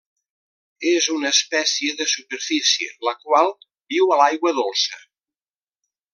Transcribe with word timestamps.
És 0.91 1.09
una 1.15 1.29
espècie 1.37 1.97
de 1.99 2.07
superfície, 2.13 2.89
la 3.09 3.13
qual 3.27 3.53
viu 3.95 4.15
a 4.17 4.19
l'aigua 4.23 4.55
dolça. 4.63 5.05